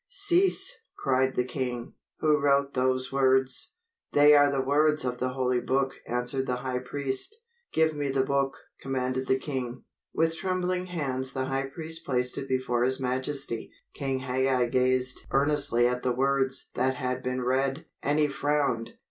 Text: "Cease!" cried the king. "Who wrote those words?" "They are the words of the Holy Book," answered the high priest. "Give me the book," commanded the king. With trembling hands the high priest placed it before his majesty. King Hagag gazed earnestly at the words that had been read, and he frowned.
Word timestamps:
"Cease!" 0.07 0.77
cried 0.97 1.35
the 1.35 1.43
king. 1.43 1.93
"Who 2.21 2.39
wrote 2.41 2.73
those 2.73 3.11
words?" 3.11 3.75
"They 4.13 4.33
are 4.33 4.49
the 4.49 4.63
words 4.65 5.05
of 5.05 5.19
the 5.19 5.33
Holy 5.33 5.59
Book," 5.61 5.97
answered 6.07 6.47
the 6.47 6.55
high 6.65 6.79
priest. 6.79 7.35
"Give 7.71 7.93
me 7.95 8.09
the 8.09 8.23
book," 8.25 8.57
commanded 8.81 9.27
the 9.27 9.37
king. 9.37 9.83
With 10.11 10.35
trembling 10.35 10.87
hands 10.87 11.33
the 11.33 11.45
high 11.45 11.67
priest 11.67 12.03
placed 12.03 12.35
it 12.39 12.49
before 12.49 12.81
his 12.83 12.99
majesty. 12.99 13.69
King 13.93 14.21
Hagag 14.21 14.71
gazed 14.71 15.27
earnestly 15.29 15.85
at 15.85 16.01
the 16.01 16.15
words 16.15 16.69
that 16.73 16.95
had 16.95 17.21
been 17.21 17.43
read, 17.43 17.85
and 18.01 18.17
he 18.17 18.27
frowned. 18.27 18.93